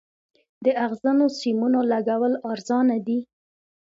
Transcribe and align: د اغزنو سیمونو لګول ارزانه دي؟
د 0.65 0.67
اغزنو 0.85 1.25
سیمونو 1.39 1.79
لګول 1.91 2.33
ارزانه 2.51 2.97
دي؟ 3.05 3.19